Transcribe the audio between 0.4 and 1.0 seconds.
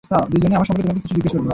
আমার সম্পর্কে